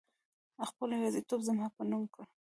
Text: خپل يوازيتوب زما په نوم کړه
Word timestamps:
خپل 0.69 0.87
يوازيتوب 0.97 1.39
زما 1.49 1.67
په 1.75 1.81
نوم 1.89 2.03
کړه 2.13 2.25